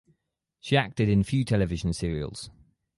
She 0.59 0.77
acted 0.77 1.09
in 1.09 1.23
few 1.23 1.45
television 1.45 1.93
serials. 1.93 2.49